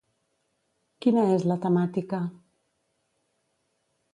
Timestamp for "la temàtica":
1.51-2.23